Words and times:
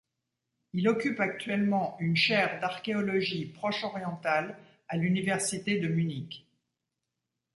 Il 0.73 0.89
occupe 0.89 1.19
actuellement 1.19 1.95
une 1.99 2.15
chaire 2.15 2.59
d’archéologie 2.59 3.45
proche-orientale 3.45 4.57
à 4.87 4.97
l’université 4.97 5.77
de 5.79 5.87
Munich. 5.89 6.49